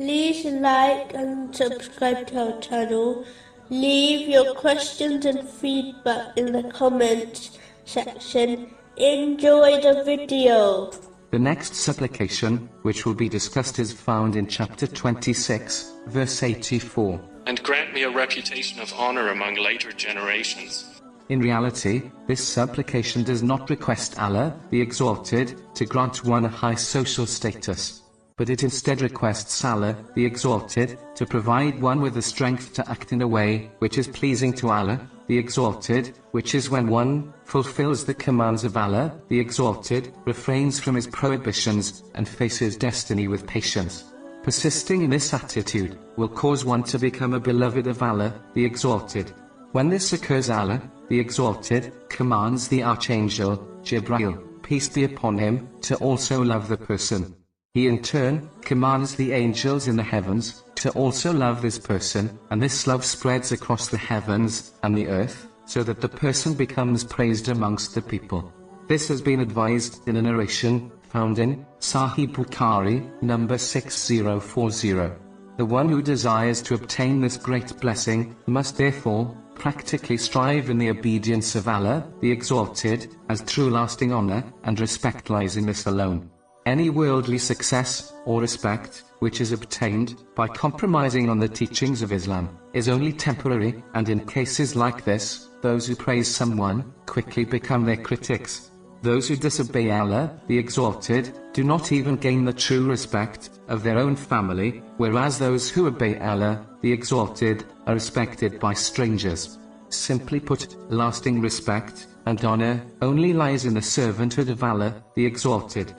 [0.00, 3.22] Please like and subscribe to our channel.
[3.68, 8.70] Leave your questions and feedback in the comments section.
[8.96, 10.90] Enjoy the video.
[11.32, 17.20] The next supplication, which will be discussed, is found in chapter 26, verse 84.
[17.44, 21.02] and grant me a reputation of honor among later generations.
[21.28, 26.74] In reality, this supplication does not request Allah, the Exalted, to grant one a high
[26.74, 27.99] social status.
[28.40, 33.12] But it instead requests Allah, the Exalted, to provide one with the strength to act
[33.12, 38.06] in a way which is pleasing to Allah, the Exalted, which is when one fulfills
[38.06, 44.04] the commands of Allah, the Exalted, refrains from his prohibitions, and faces destiny with patience.
[44.42, 49.34] Persisting in this attitude will cause one to become a beloved of Allah, the Exalted.
[49.72, 55.94] When this occurs, Allah, the Exalted, commands the Archangel, Jibreel, peace be upon him, to
[55.96, 57.34] also love the person.
[57.72, 62.60] He in turn commands the angels in the heavens to also love this person, and
[62.60, 67.48] this love spreads across the heavens and the earth, so that the person becomes praised
[67.48, 68.52] amongst the people.
[68.88, 75.12] This has been advised in a narration found in Sahih Bukhari, number 6040.
[75.56, 80.90] The one who desires to obtain this great blessing must therefore practically strive in the
[80.90, 86.30] obedience of Allah, the Exalted, as true lasting honor and respect lies in this alone.
[86.66, 92.58] Any worldly success or respect which is obtained by compromising on the teachings of Islam
[92.74, 97.96] is only temporary, and in cases like this, those who praise someone quickly become their
[97.96, 98.70] critics.
[99.02, 103.98] Those who disobey Allah, the Exalted, do not even gain the true respect of their
[103.98, 109.58] own family, whereas those who obey Allah, the Exalted, are respected by strangers.
[109.88, 115.94] Simply put, lasting respect and honor only lies in the servanthood of Allah, the Exalted.